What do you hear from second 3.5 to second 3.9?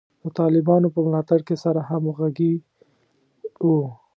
وو.